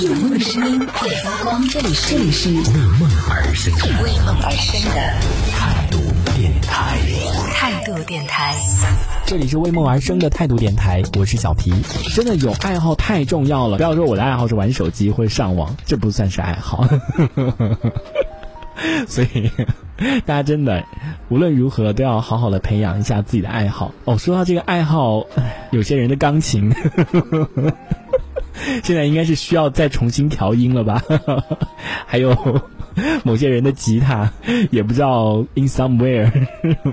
[0.00, 2.56] 有梦的声音会发光，这里是这里是为
[2.98, 3.72] 梦而生
[4.02, 4.96] 为梦而生的
[5.52, 5.98] 态度
[6.34, 6.98] 电台，
[7.52, 8.56] 态度电台。
[9.24, 11.72] 这里是为梦而生的态度电台，我是小皮。
[12.12, 16.84] 真的有爱好太重要了，不要说我的爱好是玩手机或者上网，这不算是爱好。
[19.06, 19.48] 所以
[20.26, 20.82] 大家真的
[21.28, 23.92] 无论如何都要好好的培养一下自己的爱好。
[24.06, 25.24] 哦，说到这个爱好，
[25.70, 26.74] 有些人的钢琴。
[28.82, 31.02] 现在应该是需要再重新调音了吧？
[32.06, 32.36] 还有
[33.22, 34.32] 某些人的吉他
[34.70, 36.30] 也不知道 in somewhere。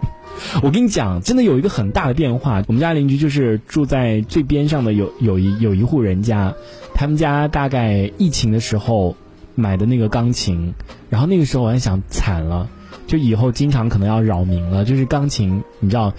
[0.64, 2.64] 我跟你讲，真的有一个很大的变化。
[2.68, 6.54] 我们家邻居就是住在最边上的有有一有一户人家，
[6.94, 9.16] 他们家大概疫情的时候
[9.56, 10.74] 买的那个钢琴，
[11.10, 12.70] 然后那个时候我还想惨了，
[13.08, 14.86] 就以后经常可能要扰民了。
[14.86, 16.14] 就是钢琴，你知道，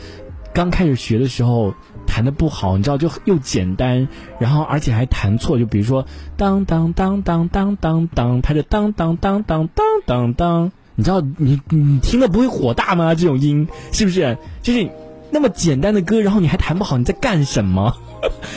[0.53, 1.75] 刚开始学的时候。
[2.13, 4.07] 弹的不好，你知道就又简单，
[4.39, 6.05] 然后而且还弹错，就比如说
[6.37, 13.15] 当当当当当当当，他就当当当当当当当，你知道你你听了不会火大吗？
[13.15, 14.37] 这种音是不是？
[14.61, 14.91] 就是
[15.31, 17.97] 那么简单的歌，然后你还弹不好，你在干什么？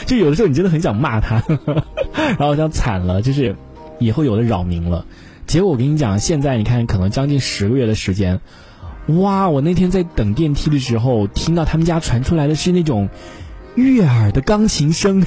[0.04, 1.42] 就有的时候你真的很想骂他，
[2.14, 3.56] 然后想惨了，就是
[3.98, 5.06] 以后有的扰民了。
[5.46, 8.38] 结果我跟你讲，现在你看，可能将近十个月的时间，
[9.06, 9.48] 哇！
[9.48, 13.08] 我那天在等电梯的时候，听到他们家传出来的是那种。
[13.76, 15.24] 悦耳的钢琴声，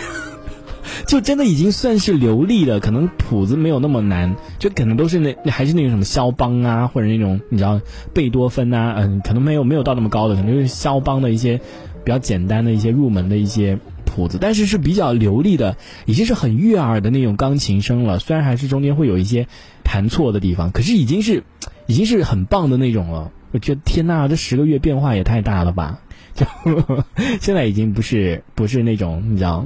[1.08, 2.80] 就真的已经算是流利了。
[2.80, 7.80] 可能谱子没有那么难，就可能都是那还是那种什么肖邦啊，或者那种你知道
[8.14, 11.58] 贝多芬啊，嗯，可能没有没有到那么高的，可能就是肖邦的一些
[12.04, 18.20] 比较简单的一些入门的一些谱子，但是是比较流利的，已经是很悦耳的那种钢琴声了。
[18.20, 19.48] 虽然还是中间会有一些
[19.84, 21.44] 弹错的地方，可是已经是
[21.86, 23.32] 已经是很棒的那种了。
[23.52, 26.02] 我觉得天呐，这十个月变化也太大了吧！
[26.40, 27.04] 就
[27.42, 29.66] 现在已经不是不是那种你知道，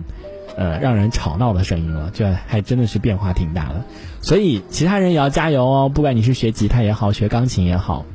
[0.58, 3.86] 呃，让人吵闹的声音了，就还真的是变化挺大的。
[4.22, 8.06] 所以其他人也要加油哦，不管你是学吉他也好，学钢琴也好，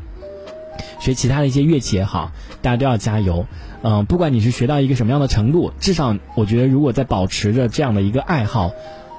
[0.98, 3.46] 学其他的一些乐器也好，大家都要加油。
[3.82, 8.72] 嗯，不管你是学到一个什么样的程度，至少我觉得如果在保持着这样的一个爱好，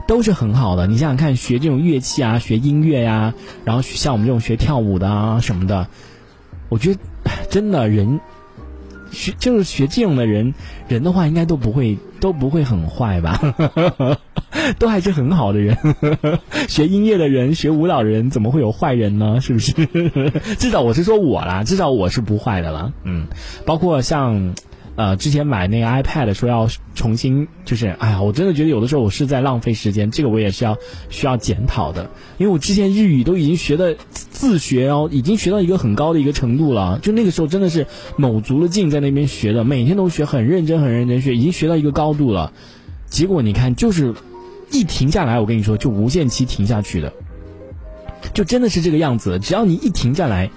[0.06, 0.86] 都是很好的。
[0.88, 3.34] 你想想看，学这种乐器啊，学音乐呀，
[3.64, 5.88] 然后像我们这种学跳舞的啊什么的，
[6.68, 7.00] 我觉得
[7.50, 8.20] 真的人。
[9.12, 10.54] 学就是学这种的人，
[10.88, 13.40] 人的话应该都不会都不会很坏吧，
[14.80, 15.78] 都还是很好的人。
[16.68, 19.40] 学音乐的人，学舞蹈的人，怎么会有坏人呢？
[19.42, 19.74] 是不是？
[20.58, 22.94] 至少我是说我啦，至少我是不坏的啦。
[23.04, 23.28] 嗯，
[23.66, 24.54] 包括像。
[25.00, 30.78] 呃，之前买那个 iPad 说要重新，就是哎呀，我真的觉得有的时候我是在浪费时间，这个我也是要
[31.10, 32.10] 需要检讨的。
[32.38, 42.52] 因为我之前日语都已经学的自学哦，已经学到一个很高的一个程度了，就那个时候真的是卯足了劲在那边学的，每天都学，很认真很认真学，已经学到一个高度了。
[43.10, 44.14] 结果你看，就是
[44.70, 47.14] 一停下来，我跟你说就无限期停下去的，
[48.34, 49.40] 就真的是这个样子。
[49.40, 50.52] 只要你一停下来。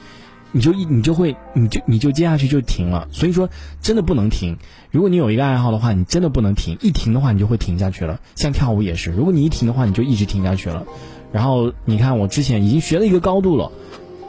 [0.52, 3.48] 你就一你就会你就你就接下去就停了，所以说
[3.80, 4.58] 真的不能停。
[4.90, 8.20] 如果你有一个爱好的话，你真的不能停，一停的话你就会停下去了。
[8.36, 10.84] 像跳舞也是，如果你一停的话，你就一直停下去了。
[11.32, 13.72] 然后你看我之前已经学了一个高度了，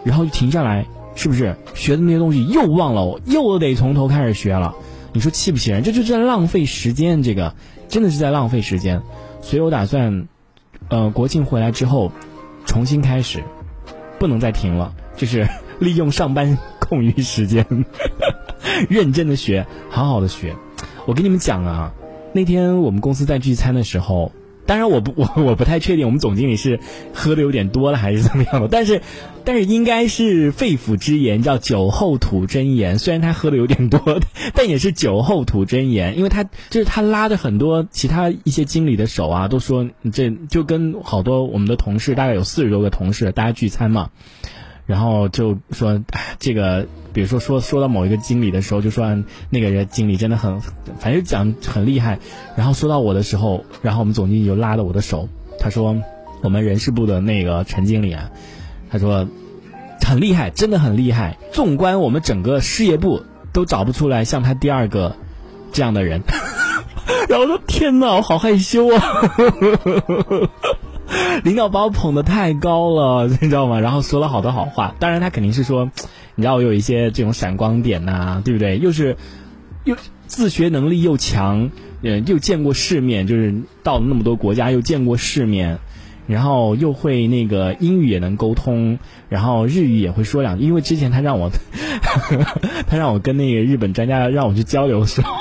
[0.06, 0.86] 然后就停下来，
[1.16, 4.74] 是不是学的那些东西又忘了，又得从头开始学了？
[5.12, 5.84] 你说气不气人？
[5.84, 7.54] 这就是在浪费时间，这个
[7.90, 9.02] 真的是在浪费时间。
[9.42, 10.30] 所以我打算，
[10.88, 12.14] 呃，国庆回来之后
[12.66, 13.44] 重新开始，
[14.20, 15.46] 不能再停了，就是。
[15.80, 17.66] 利用上班空余时间，
[18.90, 20.56] 认真的学，好好的学。
[21.06, 21.94] 我跟你们讲啊，
[22.34, 24.32] 那天我们公司在聚餐的时候，
[24.66, 26.80] 当然我不 我我不太确定我们总经理是
[27.14, 29.02] 喝的有点多了还是怎么样的，但是
[29.44, 32.98] 但是应该是肺腑之言，叫酒后吐真言。
[32.98, 34.22] 虽然他喝的有点多，
[34.54, 44.10] 但也是酒后吐真言，因为他就是他拉着很多其他一些经理的手啊，都说这就跟好多我们的同事，大概有四十多个同事，大家聚餐嘛。
[44.86, 46.04] 然后就说，
[46.40, 50.60] 这个，比如说说说到某一个经理的时候，就说那个人经理真的很，
[51.00, 52.20] 反正讲很厉害。
[52.58, 55.30] 然后说到我的时候，然后我们总经理就拉着我的手，
[55.60, 55.96] 他说，
[56.42, 58.30] 我们人事部的那个陈经理啊，
[58.92, 59.28] 他说
[60.06, 61.38] 很厉害，真的很厉害。
[61.52, 63.24] 纵观我们整个事业部，
[63.54, 65.16] 都找不出来像他第二个
[65.72, 66.24] 这样的人。
[67.30, 69.02] 然后说天哪，我好害羞啊。
[71.44, 73.80] 领导把我捧得太高了， 你知道吗？
[73.80, 75.90] 然后说了好多好话，当然他肯定是说，
[76.36, 78.78] 你知道我有一些这种闪光点呐，对不对？
[78.80, 79.18] 又是
[79.84, 79.96] 又
[80.28, 81.70] 自学能力又强，
[82.02, 85.80] 嗯，又见过世面，就是到了那么多国家又见过世面，
[86.28, 88.98] 然后又会那个英语也能沟通，
[89.30, 91.50] 然后日语也会说两句，因为之前他让我，
[92.88, 95.34] 他让我跟那个日本专家让我去交流的时候。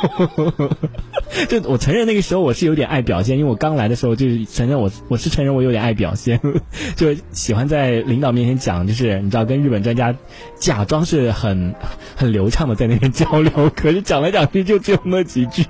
[1.48, 6.38] 就我承认那个时候我是有点爱表现，因为我刚来的时候就是承认我我是承认我有点爱表现，
[6.94, 10.14] 就喜欢在领导面前讲，就是你知道跟日本专家
[10.58, 11.74] 假装是很
[12.16, 15.64] 很流畅的在那边交流，可是讲来讲去就只有那几句。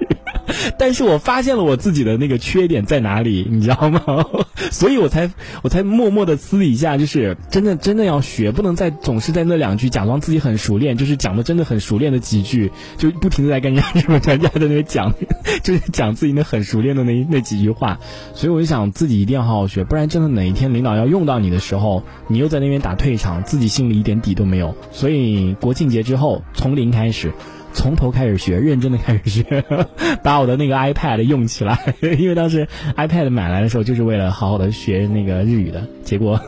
[0.79, 4.03] 但是我发现了我自己的那个缺点在哪里，你知道吗？
[4.71, 5.31] 所以我才
[5.63, 15.13] 我才默默的私底下就是真的真的要学，不能再总是在那两句假装自己很熟练，就是讲的真的很熟练的几句，就不停的在跟人家 日本专家在那边讲，
[15.63, 17.99] 就是讲自己那很熟练的那那几句话。
[18.35, 24.75] 所以我就想自己一定要好好学，不然真的哪一天领导要用到你的时候，你又在那边打退场，自己心里一点底都没有。
[24.91, 27.33] 所以国庆节之后从零开始。
[27.73, 29.65] 从头开始学，认真的开始学，
[30.23, 36.41] 把我的那个 iPad 用起来， 因为当时 iPad 买来的时候就是为了好好的学那个日语的，结果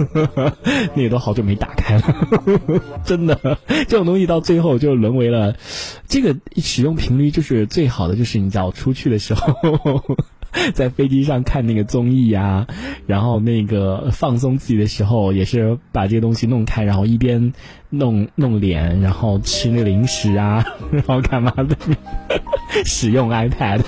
[0.94, 2.02] 那个都好久没打开了，
[3.04, 5.56] 真的，这种东西到最后就沦为了，
[6.08, 9.54] 这个使用频率就是最好的，就是你只要出去的时候。
[10.74, 12.66] 在飞机上看那个综艺呀，
[13.06, 17.52] 然后那个放松自己的时候，也是把这个东西弄开，然后一边
[17.90, 21.76] 弄弄脸，然后吃那零食啊，然后干嘛的？
[22.84, 23.82] 使用 iPad，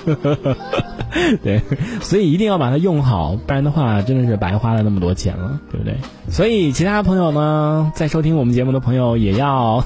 [1.43, 1.61] 对，
[1.99, 5.97] 所以一定要把它用好，不然的话真的是白花了那么多钱了，对不对？
[6.29, 9.83] 所以其他朋友呢，在收听我们节目的朋友也要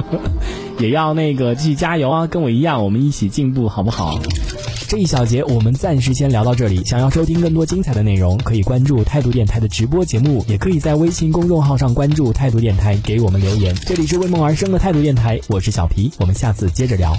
[0.78, 4.18] 也要那个继续加油啊，跟我一样，我们一起进步，好不好？
[4.88, 6.82] 这一小节我们暂时先聊到这里。
[6.82, 13.74] 想要收听更多精彩的内容，可以关注态度电台的直播节目，也可以在微信公众号上关注态度电台，给我们留言。
[13.84, 17.14] 这里是为梦而生的态度电台，我是小皮，我们下次接着聊。